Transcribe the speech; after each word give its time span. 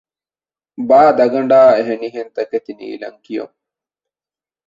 ބާދަގަނޑާއި 0.89 1.73
އެހެނިހެން 1.77 2.31
ތަކެތި 2.35 2.71
ނީލަން 2.79 3.19
ކިޔުން 3.25 3.55